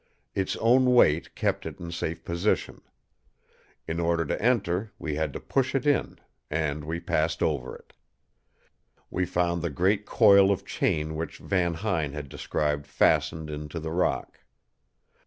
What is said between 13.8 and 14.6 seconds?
rock.